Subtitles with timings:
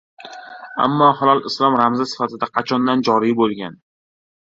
[0.85, 3.83] Ammo hilol Islom ramzi sifatida qachondan joriy bo‘lgan?